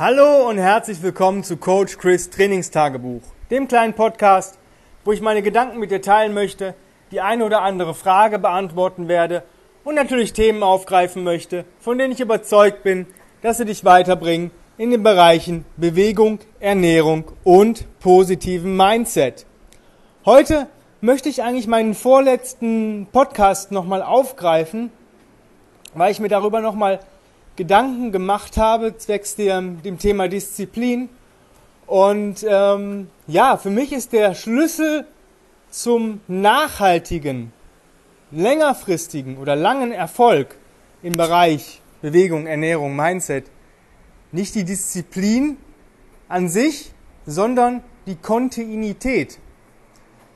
[0.00, 4.56] Hallo und herzlich willkommen zu Coach Chris Trainingstagebuch, dem kleinen Podcast,
[5.04, 6.76] wo ich meine Gedanken mit dir teilen möchte,
[7.10, 9.42] die eine oder andere Frage beantworten werde
[9.82, 13.06] und natürlich Themen aufgreifen möchte, von denen ich überzeugt bin,
[13.42, 19.46] dass sie dich weiterbringen in den Bereichen Bewegung, Ernährung und positiven Mindset.
[20.24, 20.68] Heute
[21.00, 24.92] möchte ich eigentlich meinen vorletzten Podcast nochmal aufgreifen,
[25.94, 27.00] weil ich mir darüber nochmal
[27.58, 31.08] Gedanken gemacht habe, zwecks dem, dem Thema Disziplin.
[31.86, 35.06] Und ähm, ja, für mich ist der Schlüssel
[35.68, 37.52] zum nachhaltigen,
[38.30, 40.54] längerfristigen oder langen Erfolg
[41.02, 43.46] im Bereich Bewegung, Ernährung, Mindset
[44.30, 45.56] nicht die Disziplin
[46.28, 46.92] an sich,
[47.26, 49.38] sondern die Kontinuität.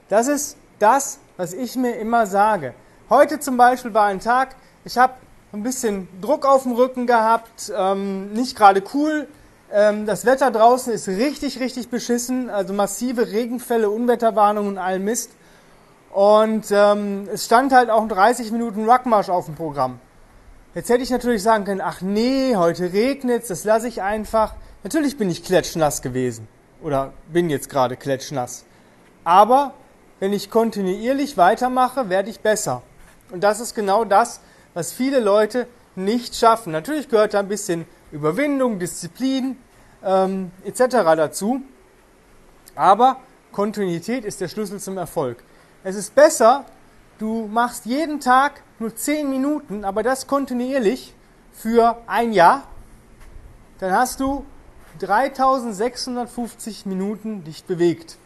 [0.09, 2.75] Das ist das, was ich mir immer sage.
[3.09, 5.15] Heute zum Beispiel war ein Tag, ich habe
[5.53, 9.29] ein bisschen Druck auf dem Rücken gehabt, ähm, nicht gerade cool.
[9.71, 15.31] Ähm, das Wetter draußen ist richtig, richtig beschissen, also massive Regenfälle, Unwetterwarnungen und all Mist.
[16.11, 19.99] Und ähm, es stand halt auch ein 30 Minuten Ruckmarsch auf dem Programm.
[20.75, 24.55] Jetzt hätte ich natürlich sagen können, ach nee, heute regnet das lasse ich einfach.
[24.85, 26.49] Natürlich bin ich klatschnass gewesen
[26.83, 28.65] oder bin jetzt gerade klatschnass.
[29.23, 29.75] Aber
[30.19, 32.83] wenn ich kontinuierlich weitermache, werde ich besser.
[33.31, 34.41] Und das ist genau das,
[34.75, 36.73] was viele Leute nicht schaffen.
[36.73, 39.57] Natürlich gehört da ein bisschen Überwindung, Disziplin
[40.05, 40.87] ähm, etc.
[41.17, 41.63] dazu,
[42.75, 43.19] aber
[43.53, 45.43] Kontinuität ist der Schlüssel zum Erfolg.
[45.85, 46.65] Es ist besser,
[47.19, 51.15] du machst jeden Tag nur 10 Minuten, aber das kontinuierlich
[51.53, 52.65] für ein Jahr,
[53.79, 54.45] dann hast du
[55.01, 58.17] 3650 Minuten dich bewegt.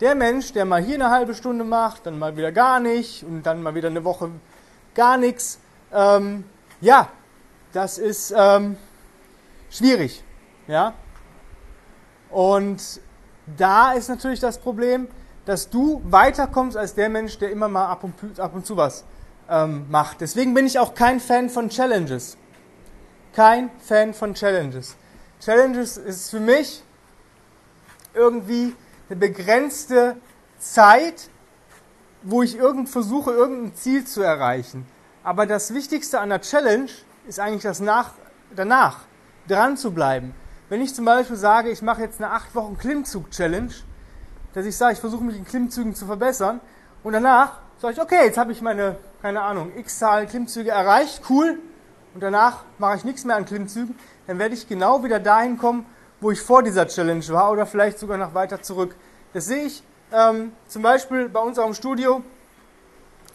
[0.00, 3.44] Der Mensch, der mal hier eine halbe Stunde macht, dann mal wieder gar nicht und
[3.44, 4.30] dann mal wieder eine Woche
[4.94, 5.58] gar nichts.
[5.92, 6.44] Ähm,
[6.80, 7.08] ja,
[7.72, 8.76] das ist ähm,
[9.70, 10.22] schwierig.
[10.66, 10.94] Ja?
[12.30, 13.00] Und
[13.56, 15.08] da ist natürlich das Problem,
[15.44, 19.04] dass du weiterkommst als der Mensch, der immer mal ab und, ab und zu was
[19.48, 20.20] ähm, macht.
[20.20, 22.36] Deswegen bin ich auch kein Fan von Challenges.
[23.34, 24.96] Kein Fan von Challenges.
[25.40, 26.82] Challenges ist für mich
[28.14, 28.74] irgendwie
[29.08, 30.16] eine begrenzte
[30.58, 31.28] Zeit,
[32.24, 34.86] wo ich irgend versuche, irgendein Ziel zu erreichen.
[35.22, 36.90] Aber das Wichtigste an der Challenge
[37.26, 38.12] ist eigentlich das nach,
[38.54, 39.00] danach,
[39.46, 40.34] dran zu bleiben.
[40.70, 43.72] Wenn ich zum Beispiel sage, ich mache jetzt eine 8 Wochen Klimmzug-Challenge,
[44.54, 46.60] dass ich sage, ich versuche mich in Klimmzügen zu verbessern
[47.02, 51.22] und danach sage ich, okay, jetzt habe ich meine, keine Ahnung, x Zahl Klimmzüge erreicht,
[51.28, 51.58] cool,
[52.14, 53.94] und danach mache ich nichts mehr an Klimmzügen,
[54.26, 55.84] dann werde ich genau wieder dahin kommen,
[56.20, 58.94] wo ich vor dieser Challenge war oder vielleicht sogar noch weiter zurück.
[59.34, 62.22] Das sehe ich ähm, zum Beispiel bei uns auch im Studio.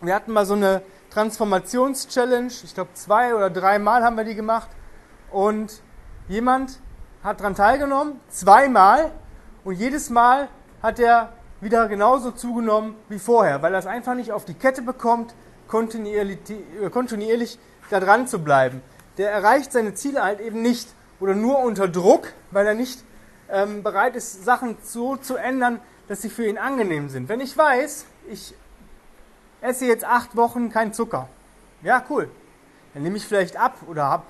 [0.01, 0.81] Wir hatten mal so eine
[1.11, 2.51] Transformations-Challenge.
[2.63, 4.69] Ich glaube, zwei oder dreimal haben wir die gemacht.
[5.31, 5.81] Und
[6.27, 6.79] jemand
[7.23, 9.11] hat daran teilgenommen, zweimal.
[9.63, 10.47] Und jedes Mal
[10.81, 14.81] hat er wieder genauso zugenommen wie vorher, weil er es einfach nicht auf die Kette
[14.81, 15.35] bekommt,
[15.67, 16.39] kontinuierlich,
[16.81, 17.59] äh, kontinuierlich
[17.89, 18.81] da dran zu bleiben.
[19.17, 20.87] Der erreicht seine Ziele halt eben nicht
[21.19, 23.03] oder nur unter Druck, weil er nicht
[23.49, 27.29] ähm, bereit ist, Sachen so zu ändern, dass sie für ihn angenehm sind.
[27.29, 28.53] Wenn ich weiß, ich
[29.61, 31.29] esse jetzt acht Wochen kein Zucker,
[31.83, 32.29] ja cool,
[32.93, 34.25] dann nehme ich vielleicht ab oder hab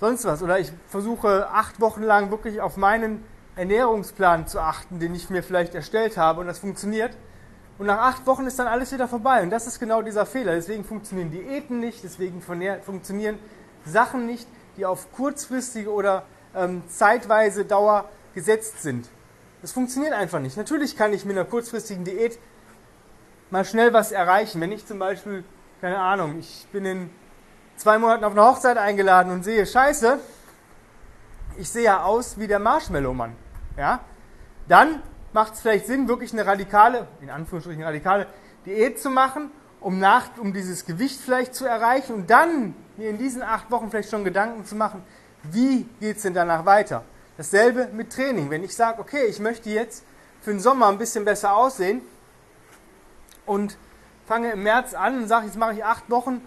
[0.00, 0.42] sonst was.
[0.42, 3.24] Oder ich versuche acht Wochen lang wirklich auf meinen
[3.56, 7.16] Ernährungsplan zu achten, den ich mir vielleicht erstellt habe und das funktioniert.
[7.78, 9.42] Und nach acht Wochen ist dann alles wieder vorbei.
[9.42, 10.54] Und das ist genau dieser Fehler.
[10.54, 13.38] Deswegen funktionieren Diäten nicht, deswegen funktionieren
[13.84, 14.46] Sachen nicht,
[14.76, 16.24] die auf kurzfristige oder
[16.54, 18.04] ähm, zeitweise Dauer
[18.34, 19.08] gesetzt sind.
[19.62, 20.56] Das funktioniert einfach nicht.
[20.56, 22.38] Natürlich kann ich mit einer kurzfristigen Diät
[23.50, 24.60] mal schnell was erreichen.
[24.60, 25.44] Wenn ich zum Beispiel,
[25.80, 27.10] keine Ahnung, ich bin in
[27.76, 30.18] zwei Monaten auf eine Hochzeit eingeladen und sehe, scheiße,
[31.58, 33.36] ich sehe ja aus wie der Marshmallow-Mann.
[33.76, 34.00] Ja?
[34.66, 35.00] Dann
[35.32, 38.26] macht es vielleicht Sinn, wirklich eine radikale, in Anführungsstrichen radikale
[38.66, 39.50] Diät zu machen,
[39.80, 43.90] um, nach, um dieses Gewicht vielleicht zu erreichen und dann mir in diesen acht Wochen
[43.90, 45.02] vielleicht schon Gedanken zu machen,
[45.44, 47.04] wie geht es denn danach weiter?
[47.36, 48.50] Dasselbe mit Training.
[48.50, 50.04] Wenn ich sage, okay, ich möchte jetzt
[50.40, 52.02] für den Sommer ein bisschen besser aussehen
[53.46, 53.76] und
[54.26, 56.42] fange im März an und sage, jetzt mache ich acht Wochen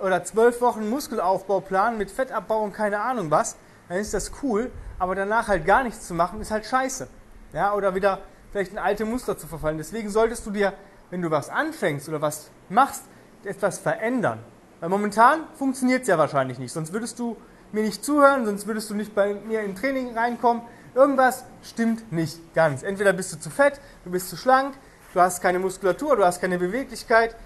[0.00, 3.56] oder zwölf Wochen Muskelaufbauplan mit Fettabbau und keine Ahnung was,
[3.88, 7.08] dann ist das cool, aber danach halt gar nichts zu machen, ist halt scheiße.
[7.52, 8.20] Ja, oder wieder
[8.52, 9.78] vielleicht in alte Muster zu verfallen.
[9.78, 10.74] Deswegen solltest du dir,
[11.10, 13.04] wenn du was anfängst oder was machst,
[13.44, 14.40] etwas verändern.
[14.80, 16.72] Weil momentan funktioniert es ja wahrscheinlich nicht.
[16.72, 17.36] Sonst würdest du
[17.72, 20.62] mir nicht zuhören, sonst würdest du nicht bei mir im Training reinkommen.
[20.94, 22.82] Irgendwas stimmt nicht ganz.
[22.82, 24.74] Entweder bist du zu fett, du bist zu schlank,
[25.14, 27.36] du hast keine Muskulatur, du hast keine Beweglichkeit,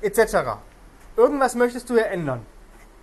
[0.00, 0.58] etc.
[1.16, 2.44] Irgendwas möchtest du ja ändern.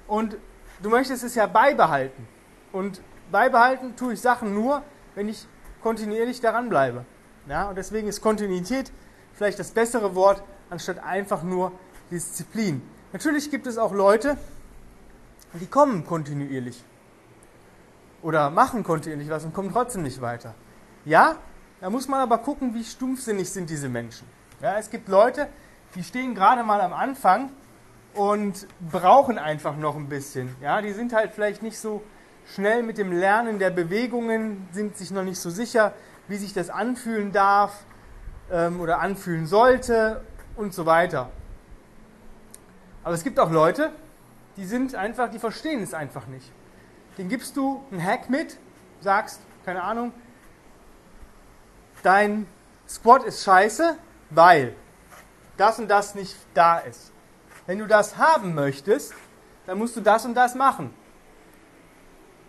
[0.08, 0.38] Und
[0.82, 2.28] du möchtest es ja beibehalten.
[2.72, 3.02] Und
[3.32, 4.84] beibehalten tue ich Sachen nur,
[5.16, 5.48] wenn ich
[5.82, 7.06] kontinuierlich daran bleibe.
[7.48, 8.92] Ja, und deswegen ist Kontinuität
[9.34, 11.72] vielleicht das bessere Wort, anstatt einfach nur
[12.12, 12.82] Disziplin.
[13.14, 14.38] Natürlich gibt es auch Leute,
[15.54, 16.84] die kommen kontinuierlich
[18.22, 20.54] oder machen kontinuierlich was und kommen trotzdem nicht weiter.
[21.06, 21.38] Ja,
[21.82, 24.28] da muss man aber gucken, wie stumpfsinnig sind diese Menschen.
[24.62, 25.48] Ja, es gibt Leute,
[25.96, 27.50] die stehen gerade mal am Anfang
[28.14, 30.56] und brauchen einfach noch ein bisschen.
[30.62, 32.04] Ja, die sind halt vielleicht nicht so
[32.54, 35.94] schnell mit dem Lernen der Bewegungen, sind sich noch nicht so sicher,
[36.28, 37.86] wie sich das anfühlen darf
[38.52, 40.22] ähm, oder anfühlen sollte
[40.56, 41.30] und so weiter.
[43.04, 43.92] Aber es gibt auch Leute,
[44.60, 46.52] die sind einfach, die verstehen es einfach nicht.
[47.18, 48.58] Den gibst du einen Hack mit,
[49.00, 50.12] sagst, keine Ahnung,
[52.04, 52.46] dein
[52.86, 53.96] Squat ist scheiße,
[54.32, 54.76] weil
[55.56, 57.14] das und das nicht da ist.
[57.68, 59.14] Wenn du das haben möchtest,
[59.66, 60.94] dann musst du das und das machen.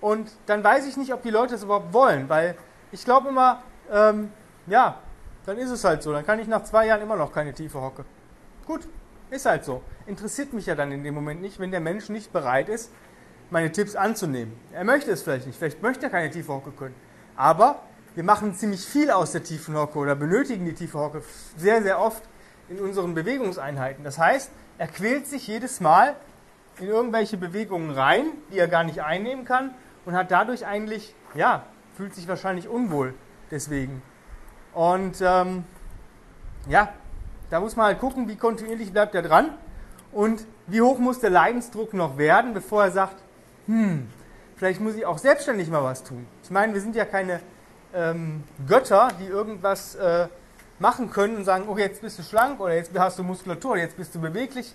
[0.00, 2.56] Und dann weiß ich nicht, ob die Leute das überhaupt wollen, weil
[2.90, 4.32] ich glaube immer, ähm,
[4.66, 4.98] ja,
[5.46, 6.12] dann ist es halt so.
[6.12, 8.04] Dann kann ich nach zwei Jahren immer noch keine tiefe Hocke.
[8.66, 8.88] Gut,
[9.30, 9.82] ist halt so.
[10.06, 12.90] Interessiert mich ja dann in dem Moment nicht, wenn der Mensch nicht bereit ist,
[13.50, 14.58] meine Tipps anzunehmen.
[14.72, 16.94] Er möchte es vielleicht nicht, vielleicht möchte er keine tiefe Hocke können.
[17.36, 17.82] Aber
[18.14, 21.22] wir machen ziemlich viel aus der tiefen Hocke oder benötigen die tiefe Hocke
[21.56, 22.22] sehr, sehr oft
[22.68, 24.04] in unseren Bewegungseinheiten.
[24.04, 26.16] Das heißt, er quält sich jedes Mal
[26.78, 29.74] in irgendwelche Bewegungen rein, die er gar nicht einnehmen kann
[30.04, 31.66] und hat dadurch eigentlich, ja,
[31.96, 33.14] fühlt sich wahrscheinlich unwohl
[33.50, 34.02] deswegen.
[34.72, 35.64] Und ähm,
[36.68, 36.92] ja,
[37.50, 39.50] da muss man halt gucken, wie kontinuierlich bleibt er dran
[40.12, 43.16] und wie hoch muss der Leidensdruck noch werden, bevor er sagt,
[43.66, 44.08] hm,
[44.56, 46.26] vielleicht muss ich auch selbstständig mal was tun.
[46.42, 47.40] Ich meine, wir sind ja keine
[47.94, 50.28] ähm, Götter, die irgendwas äh,
[50.78, 53.96] machen können und sagen, oh, jetzt bist du schlank oder jetzt hast du Muskulatur, jetzt
[53.96, 54.74] bist du beweglich,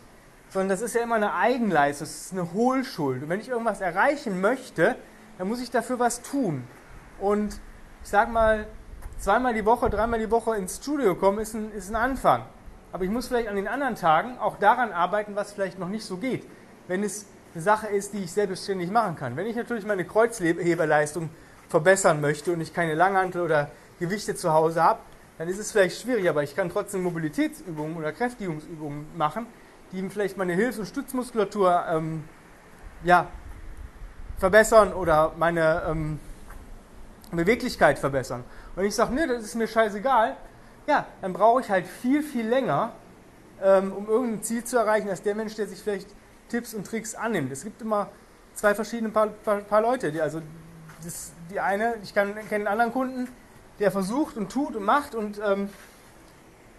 [0.49, 3.23] sondern das ist ja immer eine Eigenleistung, das ist eine Hohlschuld.
[3.23, 4.95] Und wenn ich irgendwas erreichen möchte,
[5.37, 6.63] dann muss ich dafür was tun.
[7.19, 7.59] Und
[8.03, 8.67] ich sag mal,
[9.17, 12.43] zweimal die Woche, dreimal die Woche ins Studio kommen, ist ein, ist ein Anfang.
[12.95, 16.05] Aber ich muss vielleicht an den anderen Tagen auch daran arbeiten, was vielleicht noch nicht
[16.05, 16.47] so geht.
[16.87, 19.35] Wenn es eine Sache ist, die ich selbstständig machen kann.
[19.35, 21.29] Wenn ich natürlich meine Kreuzheberleistung
[21.67, 23.69] verbessern möchte und ich keine Langhantel oder
[23.99, 25.01] Gewichte zu Hause habe,
[25.37, 29.45] dann ist es vielleicht schwierig, aber ich kann trotzdem Mobilitätsübungen oder Kräftigungsübungen machen,
[29.91, 32.23] die vielleicht meine Hilfs- und Stützmuskulatur ähm,
[33.03, 33.27] ja,
[34.37, 36.17] verbessern oder meine ähm,
[37.33, 38.45] Beweglichkeit verbessern.
[38.77, 40.37] Und ich sage, nee, das ist mir scheißegal,
[40.87, 42.93] ja, dann brauche ich halt viel, viel länger,
[43.61, 46.09] ähm, um irgendein Ziel zu erreichen, als der Mensch, der sich vielleicht
[46.49, 47.51] Tipps und Tricks annimmt.
[47.51, 48.09] Es gibt immer
[48.53, 50.11] zwei verschiedene paar, paar, paar Leute.
[50.11, 50.41] Die, also
[51.03, 53.27] das, die eine, ich kenne einen anderen Kunden,
[53.79, 55.69] der versucht und tut und macht und ähm,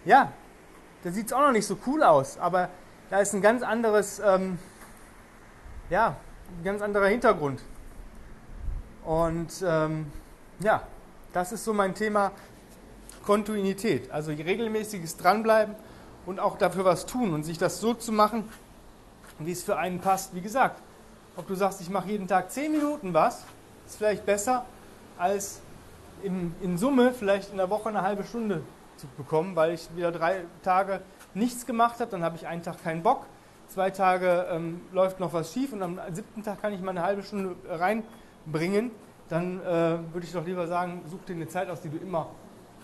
[0.05, 0.31] ja,
[1.03, 2.69] da sieht es auch noch nicht so cool aus, aber
[3.09, 4.57] da ist ein ganz anderes, ähm,
[5.89, 6.15] ja,
[6.57, 7.61] ein ganz anderer Hintergrund.
[9.05, 10.11] Und ähm,
[10.59, 10.83] ja,
[11.33, 12.31] das ist so mein Thema
[13.27, 14.09] Kontinuität.
[14.09, 15.75] Also regelmäßiges Dranbleiben
[16.25, 18.47] und auch dafür was tun und sich das so zu machen,
[19.39, 20.33] wie es für einen passt.
[20.33, 20.81] Wie gesagt,
[21.35, 23.43] ob du sagst, ich mache jeden Tag 10 Minuten was,
[23.85, 24.65] ist vielleicht besser,
[25.17, 25.59] als
[26.23, 28.61] in, in Summe vielleicht in der Woche eine halbe Stunde
[28.95, 31.01] zu bekommen, weil ich wieder drei Tage
[31.33, 33.25] nichts gemacht habe, dann habe ich einen Tag keinen Bock,
[33.67, 37.03] zwei Tage ähm, läuft noch was schief und am siebten Tag kann ich mal eine
[37.03, 38.91] halbe Stunde reinbringen,
[39.27, 39.65] dann äh,
[40.13, 42.27] würde ich doch lieber sagen, such dir eine Zeit aus, die du immer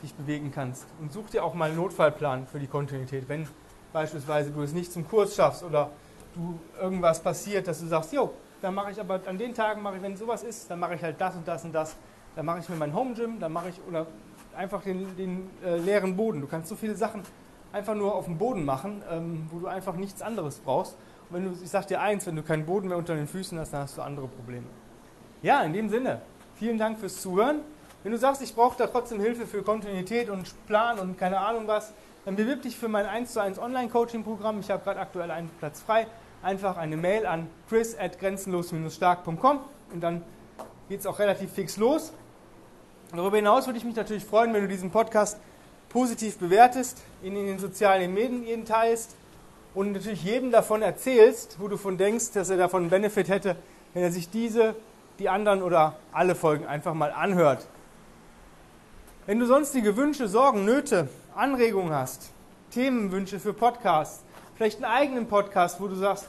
[0.03, 3.47] dich bewegen kannst und such dir auch mal einen Notfallplan für die Kontinuität, wenn
[3.91, 5.89] beispielsweise du es nicht zum Kurs schaffst oder
[6.35, 9.97] du irgendwas passiert, dass du sagst, jo, dann mache ich aber an den Tagen mache
[9.97, 11.95] ich, wenn sowas ist, dann mache ich halt das und das und das.
[12.35, 14.07] Dann mache ich mir mein Home Gym, dann mache ich oder
[14.55, 16.41] einfach den, den äh, leeren Boden.
[16.41, 17.23] Du kannst so viele Sachen
[17.71, 20.97] einfach nur auf dem Boden machen, ähm, wo du einfach nichts anderes brauchst.
[21.29, 23.59] Und wenn du, ich sag dir eins, wenn du keinen Boden mehr unter den Füßen
[23.59, 24.65] hast, dann hast du andere Probleme.
[25.41, 26.21] Ja, in dem Sinne,
[26.55, 27.61] vielen Dank fürs Zuhören.
[28.03, 31.67] Wenn du sagst, ich brauche da trotzdem Hilfe für Kontinuität und Plan und keine Ahnung
[31.67, 31.93] was,
[32.25, 34.59] dann bewirb dich für mein 1 zu 1 Online-Coaching-Programm.
[34.59, 36.07] Ich habe gerade aktuell einen Platz frei.
[36.41, 39.59] Einfach eine Mail an chris at grenzenlos-stark.com
[39.93, 40.21] und dann
[40.89, 42.11] geht es auch relativ fix los.
[43.15, 45.37] Darüber hinaus würde ich mich natürlich freuen, wenn du diesen Podcast
[45.87, 49.15] positiv bewertest, ihn in den sozialen Medien teilst
[49.73, 53.55] und natürlich jedem davon erzählst, wo du von denkst, dass er davon einen Benefit hätte,
[53.93, 54.75] wenn er sich diese,
[55.19, 57.65] die anderen oder alle Folgen einfach mal anhört.
[59.25, 62.29] Wenn du sonstige Wünsche, Sorgen, Nöte, Anregungen hast,
[62.71, 64.21] Themenwünsche für Podcasts,
[64.55, 66.27] vielleicht einen eigenen Podcast, wo du sagst,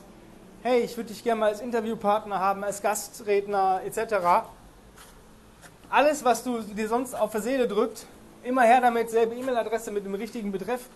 [0.63, 4.47] hey, ich würde dich gerne mal als Interviewpartner haben, als Gastredner etc.
[5.91, 8.07] Alles, was du dir sonst auf der Seele drückt,
[8.45, 10.87] immer her damit, selbe E-Mail-Adresse mit dem richtigen Betreff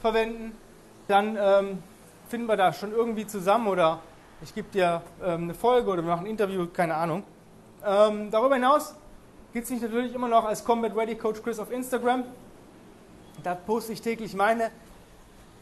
[0.00, 0.56] verwenden.
[1.08, 1.82] Dann ähm,
[2.28, 3.98] finden wir da schon irgendwie zusammen oder
[4.42, 7.24] ich gebe dir ähm, eine Folge oder wir machen ein Interview, keine Ahnung.
[7.84, 8.94] Ähm, darüber hinaus
[9.52, 12.24] gibt es mich natürlich immer noch als Combat Ready Coach Chris auf Instagram.
[13.42, 14.70] Da poste ich täglich meine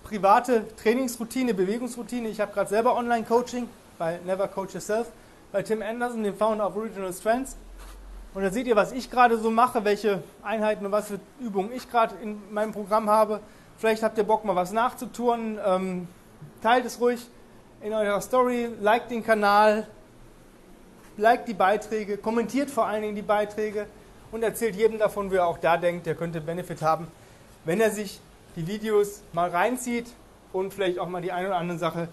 [0.03, 2.29] private Trainingsroutine, Bewegungsroutine.
[2.29, 5.09] Ich habe gerade selber Online-Coaching bei Never Coach Yourself,
[5.53, 7.57] bei Tim Anderson, dem Founder of Original Strengths.
[8.35, 11.73] Und da seht ihr, was ich gerade so mache, welche Einheiten und was für Übungen
[11.73, 13.41] ich gerade in meinem Programm habe.
[13.79, 15.59] Vielleicht habt ihr Bock, mal was nachzutun.
[15.65, 16.09] Ähm,
[16.63, 17.27] teilt es ruhig
[17.81, 19.87] in eurer Story, liked den Kanal,
[21.17, 23.87] liked die Beiträge, kommentiert vor allen Dingen die Beiträge
[24.33, 27.09] und erzählt jedem davon, wer auch da denkt, der könnte Benefit haben,
[27.65, 28.21] wenn er sich
[28.57, 30.07] die Videos mal reinzieht
[30.53, 32.09] und vielleicht auch mal die eine oder andere Sache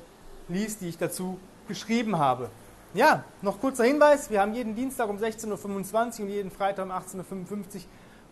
[0.50, 2.50] liest, die ich dazu geschrieben habe.
[2.94, 6.92] Ja, noch kurzer Hinweis, wir haben jeden Dienstag um 16.25 Uhr und jeden Freitag um
[6.92, 7.82] 18.55 Uhr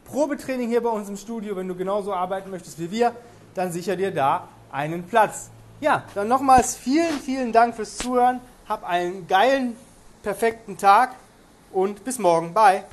[0.06, 1.56] Probetraining hier bei uns im Studio.
[1.56, 3.16] Wenn du genauso arbeiten möchtest wie wir,
[3.56, 5.50] dann sicher dir da einen Platz.
[5.80, 8.40] Ja, dann nochmals vielen, vielen Dank fürs Zuhören.
[8.68, 9.76] Hab einen geilen,
[10.24, 11.16] perfekten Tag
[11.72, 12.54] und bis morgen.
[12.54, 12.84] Bye.